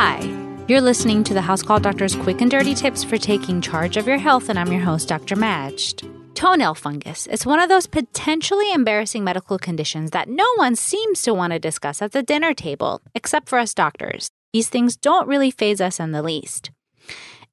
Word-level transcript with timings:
Hi, 0.00 0.20
you're 0.68 0.80
listening 0.80 1.24
to 1.24 1.34
the 1.34 1.40
House 1.40 1.60
Call 1.60 1.80
Doctor's 1.80 2.14
quick 2.14 2.40
and 2.40 2.48
dirty 2.48 2.72
tips 2.72 3.02
for 3.02 3.18
taking 3.18 3.60
charge 3.60 3.96
of 3.96 4.06
your 4.06 4.16
health, 4.16 4.48
and 4.48 4.56
I'm 4.56 4.70
your 4.70 4.82
host, 4.82 5.08
Dr. 5.08 5.34
Majd. 5.34 6.04
Toenail 6.36 6.76
fungus. 6.76 7.26
is 7.26 7.44
one 7.44 7.58
of 7.58 7.68
those 7.68 7.88
potentially 7.88 8.72
embarrassing 8.72 9.24
medical 9.24 9.58
conditions 9.58 10.12
that 10.12 10.28
no 10.28 10.46
one 10.54 10.76
seems 10.76 11.22
to 11.22 11.34
want 11.34 11.52
to 11.52 11.58
discuss 11.58 12.00
at 12.00 12.12
the 12.12 12.22
dinner 12.22 12.54
table, 12.54 13.02
except 13.12 13.48
for 13.48 13.58
us 13.58 13.74
doctors. 13.74 14.30
These 14.52 14.68
things 14.68 14.96
don't 14.96 15.26
really 15.26 15.50
faze 15.50 15.80
us 15.80 15.98
in 15.98 16.12
the 16.12 16.22
least. 16.22 16.70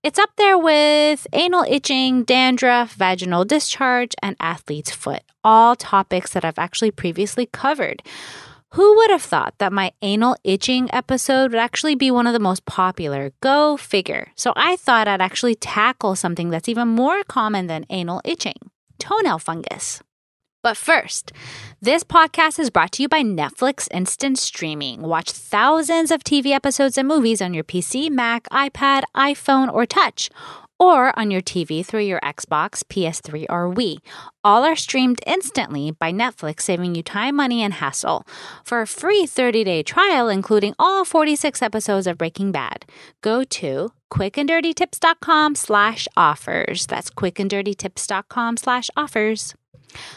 It's 0.03 0.19
up 0.19 0.29
there 0.37 0.55
with 0.55 1.25
anal 1.33 1.65
itching, 1.67 2.25
dandruff, 2.25 2.93
vaginal 2.93 3.43
discharge, 3.43 4.13
and 4.21 4.35
athlete's 4.39 4.91
foot, 4.91 5.23
all 5.43 5.75
topics 5.75 6.33
that 6.33 6.45
I've 6.45 6.59
actually 6.59 6.91
previously 6.91 7.47
covered. 7.47 8.03
Who 8.75 8.97
would 8.97 9.09
have 9.09 9.21
thought 9.21 9.53
that 9.59 9.71
my 9.71 9.93
anal 10.01 10.35
itching 10.43 10.89
episode 10.93 11.51
would 11.51 11.61
actually 11.61 11.95
be 11.95 12.11
one 12.11 12.27
of 12.27 12.33
the 12.33 12.39
most 12.39 12.65
popular? 12.65 13.31
Go 13.39 13.77
figure. 13.77 14.33
So 14.35 14.51
I 14.57 14.75
thought 14.75 15.07
I'd 15.07 15.21
actually 15.21 15.55
tackle 15.55 16.17
something 16.17 16.49
that's 16.49 16.67
even 16.67 16.89
more 16.89 17.23
common 17.23 17.67
than 17.67 17.85
anal 17.89 18.19
itching 18.25 18.57
toenail 18.99 19.39
fungus. 19.39 20.01
But 20.61 20.75
first, 20.75 21.31
this 21.79 22.03
podcast 22.03 22.59
is 22.59 22.69
brought 22.69 22.91
to 22.93 23.03
you 23.03 23.07
by 23.07 23.21
Netflix 23.21 23.87
Instant 23.91 24.39
Streaming. 24.39 25.03
Watch 25.03 25.31
thousands 25.31 26.11
of 26.11 26.25
TV 26.25 26.47
episodes 26.47 26.97
and 26.97 27.07
movies 27.07 27.41
on 27.41 27.53
your 27.53 27.63
PC, 27.63 28.09
Mac, 28.09 28.49
iPad, 28.49 29.03
iPhone, 29.15 29.71
or 29.71 29.85
Touch, 29.85 30.29
or 30.79 31.17
on 31.17 31.31
your 31.31 31.41
TV 31.41 31.85
through 31.85 32.03
your 32.03 32.19
Xbox, 32.21 32.83
PS3, 32.83 33.45
or 33.49 33.71
Wii. 33.73 33.97
All 34.43 34.63
are 34.63 34.75
streamed 34.75 35.19
instantly 35.25 35.91
by 35.91 36.11
Netflix, 36.11 36.61
saving 36.61 36.95
you 36.95 37.03
time, 37.03 37.35
money, 37.35 37.61
and 37.61 37.75
hassle. 37.75 38.23
For 38.63 38.81
a 38.81 38.87
free 38.87 39.25
30-day 39.25 39.83
trial, 39.83 40.29
including 40.29 40.75
all 40.77 41.05
46 41.05 41.61
episodes 41.61 42.07
of 42.07 42.17
Breaking 42.17 42.51
Bad, 42.51 42.85
go 43.21 43.43
to 43.43 43.91
quickanddirtytips.com 44.11 45.55
slash 45.55 46.07
offers. 46.15 46.85
That's 46.85 47.09
quickanddirtytips.com 47.09 48.57
slash 48.57 48.89
offers. 48.95 49.55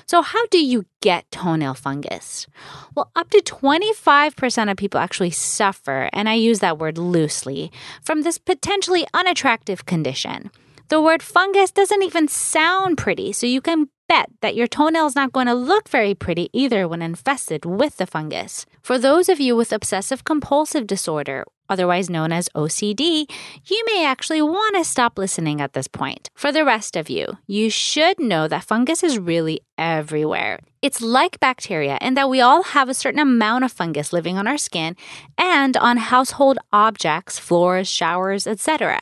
So, 0.07 0.23
how 0.23 0.47
do 0.47 0.65
you 0.65 0.87
get 1.01 1.31
toenail 1.31 1.75
fungus? 1.75 2.47
Well, 2.95 3.11
up 3.15 3.31
to 3.31 3.41
25% 3.41 4.71
of 4.71 4.77
people 4.77 5.01
actually 5.01 5.31
suffer, 5.31 6.09
and 6.13 6.29
I 6.29 6.35
use 6.35 6.61
that 6.61 6.79
word 6.79 6.99
loosely, 6.99 7.71
from 8.03 8.23
this 8.23 8.39
potentially 8.39 9.07
unattractive 9.15 9.87
condition. 9.87 10.51
The 10.89 11.03
word 11.03 11.23
fungus 11.23 11.71
doesn't 11.71 12.03
even 12.03 12.29
sound 12.29 12.97
pretty, 12.97 13.33
so 13.33 13.47
you 13.47 13.61
can 13.61 13.89
bet 14.09 14.31
that 14.41 14.57
your 14.57 14.67
toenail 14.67 15.07
is 15.07 15.15
not 15.15 15.33
going 15.33 15.47
to 15.47 15.55
look 15.55 15.89
very 15.89 16.15
pretty 16.15 16.49
either 16.53 16.89
when 16.89 17.03
infested 17.03 17.65
with 17.65 17.99
the 17.99 18.07
fungus. 18.07 18.67
For 18.83 18.99
those 18.99 19.29
of 19.29 19.39
you 19.39 19.55
with 19.55 19.73
obsessive 19.73 20.25
compulsive 20.25 20.87
disorder, 20.87 21.45
otherwise 21.69 22.09
known 22.09 22.33
as 22.33 22.49
OCD, 22.55 23.31
you 23.67 23.85
may 23.87 24.05
actually 24.05 24.43
want 24.43 24.77
to 24.77 24.85
stop 24.85 25.19
listening 25.19 25.61
at 25.61 25.75
this 25.75 25.87
point. 25.87 26.31
For 26.35 26.51
the 26.51 26.65
rest 26.65 26.97
of 26.97 27.11
you, 27.11 27.37
you 27.47 27.71
should 27.71 28.19
know 28.19 28.49
that 28.49 28.65
fungus 28.65 29.03
is 29.03 29.19
really 29.19 29.61
everywhere. 29.77 30.61
It's 30.81 31.03
like 31.03 31.41
bacteria 31.41 31.99
in 32.01 32.15
that 32.15 32.31
we 32.31 32.41
all 32.41 32.63
have 32.63 32.89
a 32.89 32.95
certain 32.95 33.21
amount 33.21 33.65
of 33.65 33.73
fungus 33.73 34.13
living 34.13 34.39
on 34.39 34.47
our 34.47 34.59
skin 34.59 34.97
and 35.37 35.77
on 35.77 35.97
household 35.97 36.59
objects, 36.73 37.39
floors, 37.39 37.89
showers, 37.89 38.47
etc. 38.47 39.01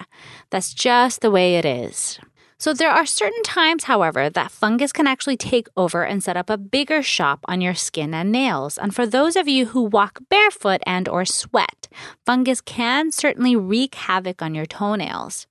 That's 0.50 0.74
just 0.74 1.20
the 1.20 1.30
way 1.30 1.56
it 1.56 1.64
is. 1.64 2.18
So 2.58 2.72
there 2.72 2.90
are 2.90 3.04
certain 3.04 3.42
times, 3.42 3.84
however, 3.84 4.30
that 4.30 4.50
fungus 4.50 4.90
can 4.90 5.06
actually 5.06 5.36
take 5.36 5.68
over 5.76 6.04
and 6.04 6.24
set 6.24 6.38
up 6.38 6.48
a 6.48 6.56
bigger 6.56 7.02
shop 7.02 7.40
on 7.46 7.60
your 7.60 7.74
skin 7.74 8.14
and 8.14 8.32
nails. 8.32 8.78
And 8.78 8.94
for 8.94 9.06
those 9.06 9.36
of 9.36 9.46
you 9.46 9.66
who 9.66 9.82
walk 9.82 10.20
barefoot 10.30 10.80
and 10.86 11.06
or 11.06 11.26
sweat, 11.26 11.88
fungus 12.24 12.62
can 12.62 13.12
certainly 13.12 13.56
wreak 13.56 13.94
havoc 13.94 14.40
on 14.40 14.54
your 14.54 14.66
toenails. 14.66 15.46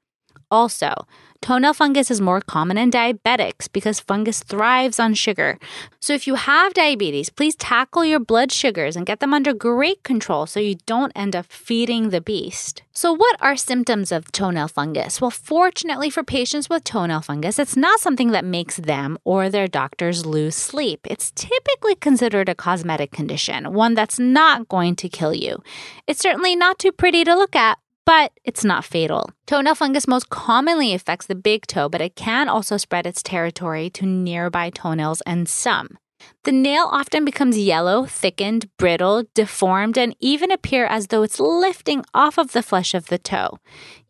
Also, 0.51 0.93
toenail 1.41 1.73
fungus 1.73 2.09
is 2.09 2.21
more 2.21 2.41
common 2.41 2.77
in 2.77 2.91
diabetics 2.91 3.71
because 3.71 3.99
fungus 3.99 4.41
thrives 4.41 4.99
on 4.99 5.13
sugar. 5.13 5.57
So, 5.99 6.13
if 6.13 6.27
you 6.27 6.35
have 6.35 6.73
diabetes, 6.73 7.29
please 7.29 7.55
tackle 7.55 8.05
your 8.05 8.19
blood 8.19 8.51
sugars 8.51 8.95
and 8.95 9.05
get 9.05 9.19
them 9.19 9.33
under 9.33 9.53
great 9.53 10.03
control 10.03 10.45
so 10.45 10.59
you 10.59 10.75
don't 10.85 11.11
end 11.15 11.35
up 11.35 11.45
feeding 11.47 12.09
the 12.09 12.21
beast. 12.21 12.83
So, 12.93 13.11
what 13.11 13.35
are 13.41 13.57
symptoms 13.57 14.11
of 14.11 14.31
toenail 14.31 14.69
fungus? 14.69 15.19
Well, 15.19 15.31
fortunately 15.31 16.09
for 16.09 16.23
patients 16.23 16.69
with 16.69 16.83
toenail 16.83 17.21
fungus, 17.21 17.59
it's 17.59 17.75
not 17.75 17.99
something 17.99 18.31
that 18.31 18.45
makes 18.45 18.77
them 18.77 19.17
or 19.23 19.49
their 19.49 19.67
doctors 19.67 20.25
lose 20.25 20.55
sleep. 20.55 21.01
It's 21.09 21.31
typically 21.31 21.95
considered 21.95 22.49
a 22.49 22.55
cosmetic 22.55 23.11
condition, 23.11 23.73
one 23.73 23.95
that's 23.95 24.19
not 24.19 24.67
going 24.69 24.95
to 24.97 25.09
kill 25.09 25.33
you. 25.33 25.61
It's 26.07 26.21
certainly 26.21 26.55
not 26.55 26.79
too 26.79 26.91
pretty 26.91 27.23
to 27.23 27.35
look 27.35 27.55
at, 27.55 27.77
but 28.05 28.31
it's 28.43 28.63
not 28.63 28.85
fatal. 28.85 29.29
Toenail 29.47 29.75
fungus 29.75 30.07
most 30.07 30.29
commonly 30.29 30.93
affects 30.93 31.25
the 31.25 31.35
big 31.35 31.65
toe, 31.67 31.89
but 31.89 32.01
it 32.01 32.15
can 32.15 32.47
also 32.47 32.77
spread 32.77 33.05
its 33.07 33.23
territory 33.23 33.89
to 33.91 34.05
nearby 34.05 34.69
toenails 34.69 35.21
and 35.21 35.49
some. 35.49 35.97
The 36.43 36.51
nail 36.51 36.87
often 36.91 37.25
becomes 37.25 37.57
yellow, 37.57 38.05
thickened, 38.05 38.69
brittle, 38.77 39.23
deformed, 39.33 39.97
and 39.97 40.15
even 40.19 40.51
appear 40.51 40.85
as 40.85 41.07
though 41.07 41.23
it's 41.23 41.39
lifting 41.39 42.03
off 42.13 42.37
of 42.37 42.51
the 42.51 42.63
flesh 42.63 42.93
of 42.93 43.07
the 43.07 43.17
toe. 43.17 43.59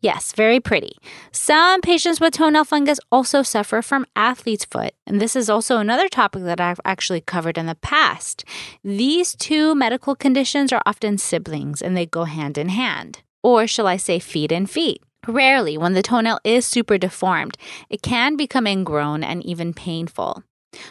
Yes, 0.00 0.32
very 0.32 0.60
pretty. 0.60 0.96
Some 1.32 1.80
patients 1.80 2.20
with 2.20 2.34
toenail 2.34 2.64
fungus 2.64 3.00
also 3.10 3.42
suffer 3.42 3.82
from 3.82 4.06
athlete's 4.14 4.66
foot, 4.66 4.94
and 5.06 5.20
this 5.20 5.34
is 5.34 5.50
also 5.50 5.78
another 5.78 6.08
topic 6.08 6.44
that 6.44 6.60
I've 6.60 6.80
actually 6.84 7.22
covered 7.22 7.58
in 7.58 7.66
the 7.66 7.74
past. 7.74 8.44
These 8.84 9.34
two 9.34 9.74
medical 9.74 10.14
conditions 10.14 10.72
are 10.72 10.82
often 10.86 11.18
siblings 11.18 11.82
and 11.82 11.96
they 11.96 12.06
go 12.06 12.24
hand 12.24 12.58
in 12.58 12.68
hand 12.68 13.22
or 13.46 13.68
shall 13.68 13.86
I 13.86 13.96
say 13.96 14.18
feet 14.18 14.50
and 14.50 14.68
feet. 14.68 15.00
Rarely, 15.28 15.78
when 15.78 15.92
the 15.92 16.02
toenail 16.02 16.40
is 16.42 16.66
super 16.66 16.98
deformed, 16.98 17.56
it 17.88 18.02
can 18.02 18.36
become 18.36 18.66
ingrown 18.66 19.22
and 19.22 19.40
even 19.46 19.72
painful. 19.72 20.42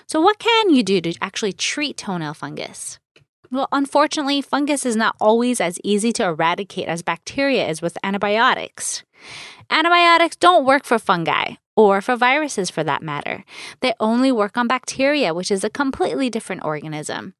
So, 0.07 0.21
what 0.21 0.39
can 0.39 0.69
you 0.69 0.81
do 0.81 1.01
to 1.01 1.13
actually 1.21 1.51
treat 1.51 1.97
toenail 1.97 2.33
fungus? 2.33 2.97
Well, 3.51 3.67
unfortunately, 3.73 4.41
fungus 4.41 4.85
is 4.85 4.95
not 4.95 5.17
always 5.19 5.59
as 5.59 5.79
easy 5.83 6.13
to 6.13 6.23
eradicate 6.23 6.87
as 6.87 7.01
bacteria 7.01 7.67
is 7.67 7.81
with 7.81 7.97
antibiotics. 8.03 9.03
Antibiotics 9.69 10.37
don't 10.37 10.65
work 10.65 10.85
for 10.85 10.97
fungi, 10.97 11.55
or 11.75 11.99
for 11.99 12.15
viruses 12.15 12.69
for 12.69 12.85
that 12.85 13.03
matter. 13.03 13.43
They 13.81 13.93
only 13.99 14.31
work 14.31 14.55
on 14.55 14.67
bacteria, 14.67 15.33
which 15.33 15.51
is 15.51 15.65
a 15.65 15.69
completely 15.69 16.29
different 16.29 16.63
organism. 16.63 17.33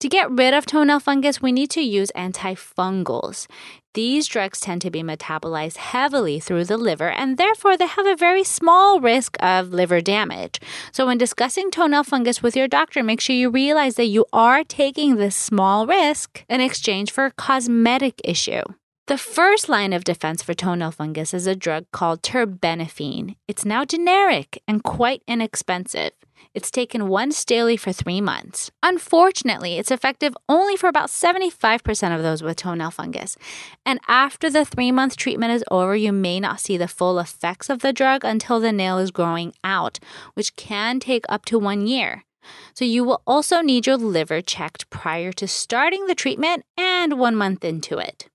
To 0.00 0.08
get 0.08 0.30
rid 0.30 0.54
of 0.54 0.66
toenail 0.66 1.00
fungus, 1.00 1.40
we 1.40 1.52
need 1.52 1.70
to 1.70 1.80
use 1.80 2.10
antifungals. 2.16 3.46
These 3.94 4.26
drugs 4.26 4.58
tend 4.58 4.80
to 4.82 4.90
be 4.90 5.02
metabolized 5.02 5.76
heavily 5.76 6.40
through 6.40 6.64
the 6.64 6.78
liver 6.78 7.10
and 7.10 7.36
therefore 7.36 7.76
they 7.76 7.86
have 7.86 8.06
a 8.06 8.16
very 8.16 8.42
small 8.42 9.00
risk 9.00 9.36
of 9.40 9.68
liver 9.68 10.00
damage. 10.00 10.60
So, 10.92 11.06
when 11.06 11.18
discussing 11.18 11.70
toenail 11.70 12.04
fungus 12.04 12.42
with 12.42 12.56
your 12.56 12.68
doctor, 12.68 13.02
make 13.02 13.20
sure 13.20 13.36
you 13.36 13.50
realize 13.50 13.96
that 13.96 14.06
you 14.06 14.24
are 14.32 14.64
taking 14.64 15.16
this 15.16 15.36
small 15.36 15.86
risk 15.86 16.42
in 16.48 16.62
exchange 16.62 17.10
for 17.10 17.26
a 17.26 17.32
cosmetic 17.32 18.18
issue. 18.24 18.62
The 19.12 19.18
first 19.18 19.68
line 19.68 19.92
of 19.92 20.04
defense 20.04 20.42
for 20.42 20.54
toenail 20.54 20.92
fungus 20.92 21.34
is 21.34 21.46
a 21.46 21.54
drug 21.54 21.84
called 21.92 22.22
terbinafine. 22.22 23.36
It's 23.46 23.62
now 23.62 23.84
generic 23.84 24.62
and 24.66 24.82
quite 24.82 25.22
inexpensive. 25.28 26.12
It's 26.54 26.70
taken 26.70 27.08
once 27.08 27.44
daily 27.44 27.76
for 27.76 27.92
three 27.92 28.22
months. 28.22 28.70
Unfortunately, 28.82 29.76
it's 29.76 29.90
effective 29.90 30.34
only 30.48 30.78
for 30.78 30.88
about 30.88 31.10
75% 31.10 32.16
of 32.16 32.22
those 32.22 32.42
with 32.42 32.56
toenail 32.56 32.90
fungus. 32.90 33.36
And 33.84 34.00
after 34.08 34.48
the 34.48 34.64
three 34.64 34.90
month 34.90 35.18
treatment 35.18 35.52
is 35.52 35.64
over, 35.70 35.94
you 35.94 36.10
may 36.10 36.40
not 36.40 36.60
see 36.60 36.78
the 36.78 36.88
full 36.88 37.18
effects 37.18 37.68
of 37.68 37.80
the 37.80 37.92
drug 37.92 38.24
until 38.24 38.60
the 38.60 38.72
nail 38.72 38.96
is 38.96 39.10
growing 39.10 39.52
out, 39.62 39.98
which 40.32 40.56
can 40.56 41.00
take 41.00 41.26
up 41.28 41.44
to 41.44 41.58
one 41.58 41.86
year. 41.86 42.24
So, 42.72 42.86
you 42.86 43.04
will 43.04 43.20
also 43.26 43.60
need 43.60 43.86
your 43.86 43.98
liver 43.98 44.40
checked 44.40 44.88
prior 44.88 45.32
to 45.32 45.46
starting 45.46 46.06
the 46.06 46.14
treatment 46.14 46.64
and 46.78 47.18
one 47.18 47.36
month 47.36 47.62
into 47.62 47.98
it. 47.98 48.30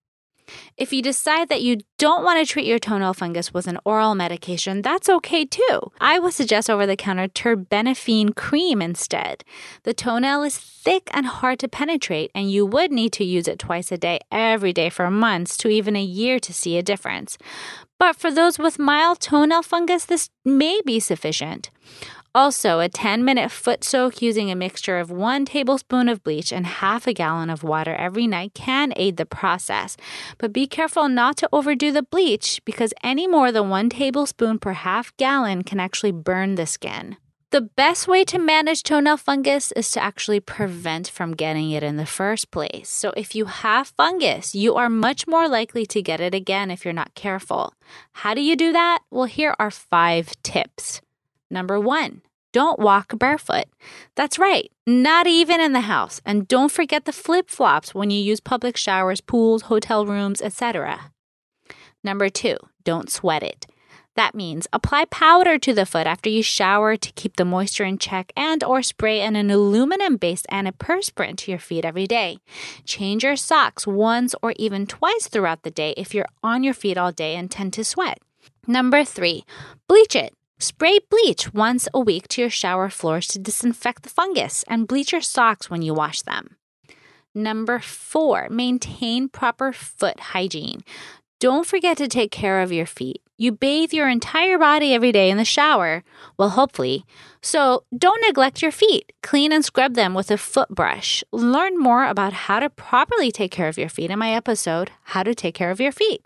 If 0.77 0.93
you 0.93 1.01
decide 1.01 1.49
that 1.49 1.61
you 1.61 1.77
don't 1.97 2.23
want 2.23 2.39
to 2.39 2.51
treat 2.51 2.65
your 2.65 2.79
toenail 2.79 3.13
fungus 3.13 3.53
with 3.53 3.67
an 3.67 3.79
oral 3.85 4.15
medication, 4.15 4.81
that's 4.81 5.09
okay 5.09 5.45
too. 5.45 5.91
I 5.99 6.19
would 6.19 6.33
suggest 6.33 6.69
over 6.69 6.85
the 6.85 6.95
counter 6.95 7.27
terbinafine 7.27 8.35
cream 8.35 8.81
instead. 8.81 9.43
The 9.83 9.93
toenail 9.93 10.43
is 10.43 10.57
thick 10.57 11.09
and 11.13 11.25
hard 11.25 11.59
to 11.59 11.67
penetrate, 11.67 12.31
and 12.33 12.51
you 12.51 12.65
would 12.65 12.91
need 12.91 13.13
to 13.13 13.23
use 13.23 13.47
it 13.47 13.59
twice 13.59 13.91
a 13.91 13.97
day, 13.97 14.19
every 14.31 14.73
day 14.73 14.89
for 14.89 15.09
months 15.09 15.57
to 15.57 15.69
even 15.69 15.95
a 15.95 16.03
year 16.03 16.39
to 16.39 16.53
see 16.53 16.77
a 16.77 16.83
difference. 16.83 17.37
But 17.99 18.15
for 18.15 18.31
those 18.31 18.59
with 18.59 18.77
mild 18.77 19.19
toenail 19.19 19.63
fungus, 19.63 20.05
this 20.05 20.29
may 20.45 20.81
be 20.85 20.99
sufficient. 20.99 21.71
Also, 22.37 22.79
a 22.79 22.87
10 22.87 23.25
minute 23.25 23.49
foot 23.49 23.83
soak 23.83 24.21
using 24.21 24.51
a 24.51 24.55
mixture 24.55 24.99
of 24.99 25.09
one 25.09 25.43
tablespoon 25.43 26.07
of 26.07 26.23
bleach 26.23 26.53
and 26.53 26.67
half 26.67 27.07
a 27.07 27.11
gallon 27.11 27.49
of 27.49 27.63
water 27.63 27.95
every 27.95 28.27
night 28.27 28.53
can 28.53 28.93
aid 28.95 29.17
the 29.17 29.25
process. 29.25 29.97
But 30.37 30.53
be 30.53 30.67
careful 30.67 31.09
not 31.09 31.37
to 31.37 31.49
overdo 31.51 31.91
the 31.91 32.03
bleach 32.03 32.61
because 32.63 32.93
any 33.01 33.25
more 33.25 33.51
than 33.51 33.71
one 33.71 33.89
tablespoon 33.89 34.59
per 34.59 34.73
half 34.73 35.17
gallon 35.17 35.63
can 35.63 35.79
actually 35.79 36.11
burn 36.11 36.53
the 36.53 36.67
skin. 36.67 37.17
The 37.49 37.61
best 37.61 38.07
way 38.07 38.23
to 38.25 38.37
manage 38.37 38.83
toenail 38.83 39.17
fungus 39.17 39.71
is 39.71 39.89
to 39.93 40.03
actually 40.03 40.39
prevent 40.39 41.09
from 41.09 41.33
getting 41.33 41.71
it 41.71 41.81
in 41.81 41.97
the 41.97 42.05
first 42.05 42.51
place. 42.51 42.87
So, 42.87 43.13
if 43.17 43.33
you 43.33 43.45
have 43.45 43.93
fungus, 43.97 44.53
you 44.53 44.75
are 44.75 44.91
much 44.91 45.25
more 45.25 45.49
likely 45.49 45.87
to 45.87 46.03
get 46.03 46.21
it 46.21 46.35
again 46.35 46.69
if 46.69 46.85
you're 46.85 46.93
not 46.93 47.15
careful. 47.15 47.73
How 48.11 48.35
do 48.35 48.41
you 48.41 48.55
do 48.55 48.71
that? 48.73 48.99
Well, 49.09 49.25
here 49.25 49.55
are 49.57 49.71
five 49.71 50.39
tips. 50.43 51.01
Number 51.49 51.79
one, 51.79 52.21
don't 52.51 52.79
walk 52.79 53.17
barefoot. 53.17 53.65
That's 54.15 54.39
right, 54.39 54.71
not 54.85 55.27
even 55.27 55.59
in 55.59 55.73
the 55.73 55.81
house. 55.81 56.21
And 56.25 56.47
don't 56.47 56.71
forget 56.71 57.05
the 57.05 57.11
flip 57.11 57.49
flops 57.49 57.93
when 57.93 58.09
you 58.09 58.21
use 58.21 58.39
public 58.39 58.77
showers, 58.77 59.21
pools, 59.21 59.63
hotel 59.63 60.05
rooms, 60.05 60.41
etc. 60.41 61.11
Number 62.03 62.29
two, 62.29 62.57
don't 62.83 63.11
sweat 63.11 63.43
it. 63.43 63.67
That 64.15 64.33
means 64.33 64.65
apply 64.73 65.05
powder 65.05 65.59
to 65.59 65.73
the 65.73 65.85
foot 65.85 66.07
after 66.07 66.27
you 66.27 66.41
shower 66.41 66.97
to 66.97 67.11
keep 67.11 67.35
the 67.35 67.45
moisture 67.45 67.83
in 67.83 67.99
check 67.99 68.31
and 68.35 68.63
or 68.63 68.81
spray 68.81 69.21
an 69.21 69.35
aluminum-based 69.35 70.47
antiperspirant 70.51 71.37
to 71.37 71.51
your 71.51 71.59
feet 71.59 71.85
every 71.85 72.07
day. 72.07 72.39
Change 72.83 73.23
your 73.23 73.35
socks 73.35 73.85
once 73.85 74.33
or 74.41 74.53
even 74.55 74.87
twice 74.87 75.27
throughout 75.27 75.61
the 75.61 75.69
day 75.69 75.93
if 75.97 76.15
you're 76.15 76.29
on 76.41 76.63
your 76.63 76.73
feet 76.73 76.97
all 76.97 77.11
day 77.11 77.35
and 77.35 77.51
tend 77.51 77.73
to 77.73 77.83
sweat. 77.83 78.17
Number 78.65 79.03
3, 79.03 79.45
bleach 79.87 80.15
it. 80.15 80.33
Spray 80.59 80.97
bleach 81.11 81.53
once 81.53 81.87
a 81.93 81.99
week 81.99 82.27
to 82.29 82.41
your 82.41 82.49
shower 82.49 82.89
floors 82.89 83.27
to 83.27 83.37
disinfect 83.37 84.01
the 84.01 84.09
fungus 84.09 84.63
and 84.67 84.87
bleach 84.87 85.11
your 85.11 85.21
socks 85.21 85.69
when 85.69 85.83
you 85.83 85.93
wash 85.93 86.23
them. 86.23 86.55
Number 87.35 87.77
four, 87.77 88.47
maintain 88.49 89.29
proper 89.29 89.71
foot 89.71 90.19
hygiene. 90.19 90.81
Don't 91.39 91.67
forget 91.67 91.97
to 91.97 92.07
take 92.07 92.31
care 92.31 92.61
of 92.61 92.71
your 92.71 92.87
feet. 92.87 93.21
You 93.37 93.51
bathe 93.51 93.93
your 93.93 94.09
entire 94.09 94.57
body 94.57 94.95
every 94.95 95.11
day 95.11 95.29
in 95.29 95.37
the 95.37 95.45
shower, 95.45 96.03
well, 96.39 96.49
hopefully. 96.49 97.05
So 97.39 97.83
don't 97.95 98.23
neglect 98.25 98.63
your 98.63 98.71
feet. 98.71 99.13
Clean 99.21 99.51
and 99.51 99.63
scrub 99.63 99.93
them 99.93 100.15
with 100.15 100.31
a 100.31 100.37
foot 100.37 100.69
brush. 100.69 101.23
Learn 101.31 101.77
more 101.77 102.05
about 102.07 102.33
how 102.33 102.59
to 102.59 102.71
properly 102.71 103.31
take 103.31 103.51
care 103.51 103.67
of 103.67 103.77
your 103.77 103.89
feet 103.89 104.09
in 104.09 104.17
my 104.17 104.31
episode, 104.31 104.89
How 105.03 105.21
to 105.21 105.35
Take 105.35 105.53
Care 105.53 105.69
of 105.69 105.79
Your 105.79 105.91
Feet. 105.91 106.25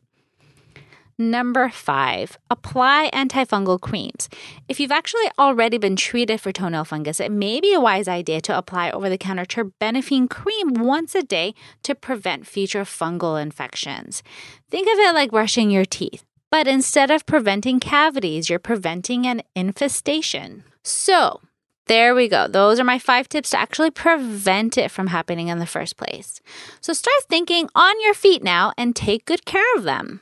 Number 1.21 1.69
five, 1.69 2.39
apply 2.49 3.11
antifungal 3.13 3.79
creams. 3.79 4.27
If 4.67 4.79
you've 4.79 4.91
actually 4.91 5.29
already 5.37 5.77
been 5.77 5.95
treated 5.95 6.41
for 6.41 6.51
toenail 6.51 6.83
fungus, 6.83 7.19
it 7.19 7.31
may 7.31 7.61
be 7.61 7.75
a 7.75 7.79
wise 7.79 8.07
idea 8.07 8.41
to 8.41 8.57
apply 8.57 8.89
over 8.89 9.07
the 9.07 9.19
counter 9.19 9.45
terbinafine 9.45 10.27
cream 10.27 10.73
once 10.73 11.13
a 11.13 11.21
day 11.21 11.53
to 11.83 11.93
prevent 11.93 12.47
future 12.47 12.85
fungal 12.85 13.39
infections. 13.39 14.23
Think 14.71 14.87
of 14.87 14.97
it 14.97 15.13
like 15.13 15.29
brushing 15.29 15.69
your 15.69 15.85
teeth, 15.85 16.23
but 16.49 16.67
instead 16.67 17.11
of 17.11 17.27
preventing 17.27 17.79
cavities, 17.79 18.49
you're 18.49 18.57
preventing 18.57 19.27
an 19.27 19.43
infestation. 19.55 20.63
So, 20.81 21.39
there 21.85 22.15
we 22.15 22.29
go. 22.29 22.47
Those 22.47 22.79
are 22.79 22.83
my 22.83 22.97
five 22.97 23.29
tips 23.29 23.51
to 23.51 23.59
actually 23.59 23.91
prevent 23.91 24.75
it 24.75 24.89
from 24.89 25.05
happening 25.05 25.49
in 25.49 25.59
the 25.59 25.67
first 25.67 25.97
place. 25.97 26.41
So 26.79 26.93
start 26.93 27.23
thinking 27.29 27.69
on 27.75 28.01
your 28.01 28.15
feet 28.15 28.43
now 28.43 28.73
and 28.75 28.95
take 28.95 29.25
good 29.25 29.45
care 29.45 29.75
of 29.75 29.83
them. 29.83 30.21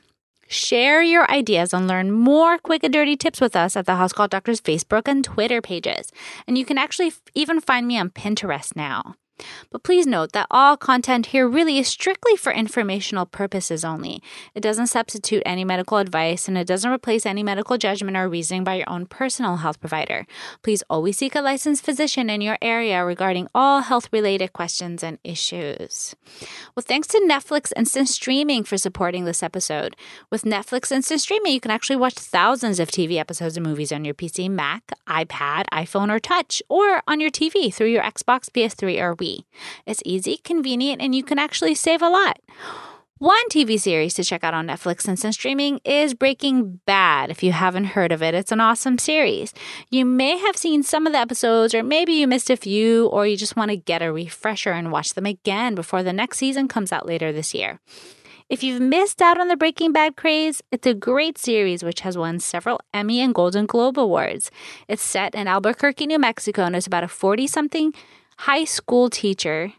Share 0.52 1.00
your 1.00 1.30
ideas 1.30 1.72
and 1.72 1.86
learn 1.86 2.10
more 2.10 2.58
quick 2.58 2.82
and 2.82 2.92
dirty 2.92 3.16
tips 3.16 3.40
with 3.40 3.54
us 3.54 3.76
at 3.76 3.86
the 3.86 3.94
House 3.94 4.12
Call 4.12 4.26
Doctors 4.26 4.60
Facebook 4.60 5.06
and 5.06 5.22
Twitter 5.22 5.62
pages. 5.62 6.10
And 6.48 6.58
you 6.58 6.64
can 6.64 6.76
actually 6.76 7.12
even 7.36 7.60
find 7.60 7.86
me 7.86 7.96
on 7.96 8.10
Pinterest 8.10 8.74
now. 8.74 9.14
But 9.70 9.82
please 9.82 10.06
note 10.06 10.32
that 10.32 10.46
all 10.50 10.76
content 10.76 11.26
here 11.26 11.48
really 11.48 11.78
is 11.78 11.88
strictly 11.88 12.36
for 12.36 12.52
informational 12.52 13.26
purposes 13.26 13.84
only. 13.84 14.22
It 14.54 14.60
doesn't 14.60 14.88
substitute 14.88 15.42
any 15.46 15.64
medical 15.64 15.98
advice 15.98 16.48
and 16.48 16.58
it 16.58 16.66
doesn't 16.66 16.90
replace 16.90 17.24
any 17.24 17.42
medical 17.42 17.78
judgment 17.78 18.16
or 18.16 18.28
reasoning 18.28 18.64
by 18.64 18.74
your 18.74 18.90
own 18.90 19.06
personal 19.06 19.56
health 19.56 19.80
provider. 19.80 20.26
Please 20.62 20.82
always 20.90 21.16
seek 21.16 21.34
a 21.34 21.40
licensed 21.40 21.84
physician 21.84 22.28
in 22.28 22.40
your 22.40 22.58
area 22.60 23.04
regarding 23.04 23.48
all 23.54 23.80
health 23.82 24.08
related 24.12 24.52
questions 24.52 25.02
and 25.02 25.18
issues. 25.24 26.14
Well, 26.74 26.84
thanks 26.86 27.08
to 27.08 27.18
Netflix 27.20 27.72
Instant 27.76 28.08
Streaming 28.08 28.64
for 28.64 28.76
supporting 28.76 29.24
this 29.24 29.42
episode. 29.42 29.96
With 30.30 30.42
Netflix 30.42 30.90
Instant 30.90 31.20
Streaming, 31.20 31.52
you 31.52 31.60
can 31.60 31.70
actually 31.70 31.96
watch 31.96 32.14
thousands 32.14 32.80
of 32.80 32.90
TV 32.90 33.16
episodes 33.16 33.56
and 33.56 33.66
movies 33.66 33.92
on 33.92 34.04
your 34.04 34.14
PC, 34.14 34.50
Mac, 34.50 34.92
iPad, 35.08 35.64
iPhone, 35.72 36.10
or 36.10 36.18
Touch, 36.18 36.62
or 36.68 37.02
on 37.06 37.20
your 37.20 37.30
TV 37.30 37.72
through 37.72 37.88
your 37.88 38.02
Xbox, 38.02 38.50
PS3, 38.50 39.00
or 39.00 39.16
Wii. 39.16 39.29
It's 39.86 40.02
easy, 40.04 40.36
convenient, 40.36 41.00
and 41.02 41.14
you 41.14 41.22
can 41.22 41.38
actually 41.38 41.74
save 41.74 42.02
a 42.02 42.08
lot. 42.08 42.38
One 43.20 43.48
TV 43.50 43.78
series 43.78 44.14
to 44.14 44.24
check 44.24 44.42
out 44.42 44.54
on 44.54 44.66
Netflix 44.66 45.06
Instant 45.06 45.34
Streaming 45.34 45.78
is 45.84 46.14
Breaking 46.14 46.80
Bad. 46.86 47.28
If 47.28 47.42
you 47.42 47.52
haven't 47.52 47.92
heard 47.92 48.12
of 48.12 48.22
it, 48.22 48.34
it's 48.34 48.50
an 48.50 48.60
awesome 48.60 48.96
series. 48.96 49.52
You 49.90 50.06
may 50.06 50.38
have 50.38 50.56
seen 50.56 50.82
some 50.82 51.06
of 51.06 51.12
the 51.12 51.18
episodes, 51.18 51.74
or 51.74 51.82
maybe 51.82 52.14
you 52.14 52.26
missed 52.26 52.48
a 52.48 52.56
few, 52.56 53.08
or 53.08 53.26
you 53.26 53.36
just 53.36 53.56
want 53.56 53.70
to 53.72 53.76
get 53.76 54.00
a 54.00 54.10
refresher 54.10 54.72
and 54.72 54.90
watch 54.90 55.12
them 55.12 55.26
again 55.26 55.74
before 55.74 56.02
the 56.02 56.14
next 56.14 56.38
season 56.38 56.66
comes 56.66 56.92
out 56.92 57.04
later 57.04 57.30
this 57.30 57.52
year. 57.52 57.78
If 58.48 58.64
you've 58.64 58.80
missed 58.80 59.20
out 59.20 59.38
on 59.38 59.48
the 59.48 59.56
Breaking 59.56 59.92
Bad 59.92 60.16
craze, 60.16 60.62
it's 60.72 60.86
a 60.86 60.94
great 60.94 61.36
series 61.36 61.84
which 61.84 62.00
has 62.00 62.16
won 62.16 62.40
several 62.40 62.80
Emmy 62.94 63.20
and 63.20 63.34
Golden 63.34 63.66
Globe 63.66 63.98
Awards. 63.98 64.50
It's 64.88 65.02
set 65.02 65.34
in 65.34 65.46
Albuquerque, 65.46 66.06
New 66.06 66.18
Mexico, 66.18 66.62
and 66.62 66.74
it's 66.74 66.86
about 66.86 67.04
a 67.04 67.08
40 67.08 67.46
something 67.46 67.92
high 68.40 68.64
school 68.64 69.10
teacher 69.10 69.70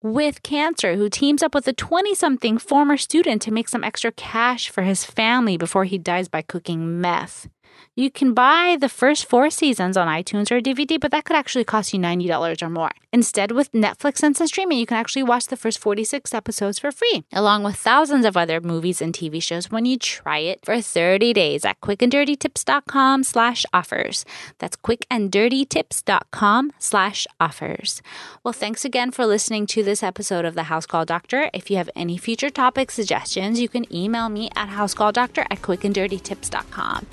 with 0.00 0.40
cancer 0.44 0.94
who 0.94 1.08
teams 1.08 1.42
up 1.42 1.52
with 1.52 1.66
a 1.66 1.72
20 1.72 2.14
something 2.14 2.56
former 2.56 2.96
student 2.96 3.42
to 3.42 3.50
make 3.50 3.68
some 3.68 3.82
extra 3.82 4.12
cash 4.12 4.70
for 4.70 4.82
his 4.82 5.04
family 5.04 5.56
before 5.56 5.84
he 5.84 5.98
dies 5.98 6.28
by 6.28 6.40
cooking 6.40 7.00
meth. 7.00 7.48
You 7.94 8.10
can 8.10 8.34
buy 8.34 8.76
the 8.78 8.90
first 8.90 9.24
four 9.24 9.48
seasons 9.48 9.96
on 9.96 10.06
iTunes 10.06 10.50
or 10.50 10.60
DVD, 10.60 11.00
but 11.00 11.10
that 11.12 11.24
could 11.24 11.36
actually 11.36 11.64
cost 11.64 11.94
you 11.94 11.98
$90 11.98 12.62
or 12.62 12.68
more. 12.68 12.90
Instead, 13.10 13.52
with 13.52 13.72
Netflix 13.72 14.22
Instant 14.22 14.50
Streaming, 14.50 14.78
you 14.78 14.84
can 14.84 14.98
actually 14.98 15.22
watch 15.22 15.46
the 15.46 15.56
first 15.56 15.78
46 15.78 16.34
episodes 16.34 16.78
for 16.78 16.92
free, 16.92 17.24
along 17.32 17.62
with 17.62 17.76
thousands 17.76 18.26
of 18.26 18.36
other 18.36 18.60
movies 18.60 19.00
and 19.00 19.14
TV 19.14 19.42
shows 19.42 19.70
when 19.70 19.86
you 19.86 19.98
try 19.98 20.38
it 20.40 20.60
for 20.62 20.80
30 20.82 21.32
days 21.32 21.64
at 21.64 21.80
quickanddirtytips.com 21.80 23.22
slash 23.22 23.64
offers. 23.72 24.26
That's 24.58 24.76
quickanddirtytips.com 24.76 26.72
slash 26.78 27.26
offers. 27.40 28.02
Well, 28.44 28.52
thanks 28.52 28.84
again 28.84 29.10
for 29.10 29.24
listening 29.24 29.66
to 29.68 29.82
this 29.82 30.02
episode 30.02 30.44
of 30.44 30.54
The 30.54 30.64
House 30.64 30.84
Call 30.84 31.06
Doctor. 31.06 31.48
If 31.54 31.70
you 31.70 31.78
have 31.78 31.88
any 31.96 32.18
future 32.18 32.50
topic 32.50 32.90
suggestions, 32.90 33.58
you 33.58 33.70
can 33.70 33.90
email 33.94 34.28
me 34.28 34.50
at 34.54 34.68
housecalldoctor 34.68 35.46
at 35.50 35.62
quickanddirtytips.com. 35.62 37.06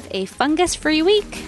Have 0.00 0.14
a 0.14 0.24
fungus 0.24 0.74
free 0.74 1.02
week. 1.02 1.44